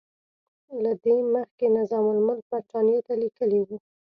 [0.83, 3.77] له دې مخکې نظام الملک برټانیې ته لیکلي وو.